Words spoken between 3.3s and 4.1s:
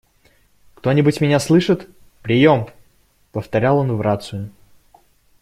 повторял он в